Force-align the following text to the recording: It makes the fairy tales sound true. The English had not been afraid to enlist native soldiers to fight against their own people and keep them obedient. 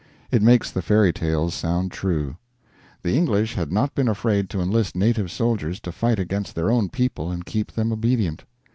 It 0.31 0.41
makes 0.41 0.71
the 0.71 0.81
fairy 0.81 1.13
tales 1.13 1.53
sound 1.53 1.91
true. 1.91 2.35
The 3.03 3.15
English 3.15 3.53
had 3.53 3.71
not 3.71 3.93
been 3.93 4.07
afraid 4.07 4.49
to 4.49 4.59
enlist 4.59 4.95
native 4.95 5.29
soldiers 5.29 5.79
to 5.81 5.91
fight 5.91 6.17
against 6.17 6.55
their 6.55 6.71
own 6.71 6.89
people 6.89 7.29
and 7.29 7.45
keep 7.45 7.73
them 7.73 7.91
obedient. 7.93 8.43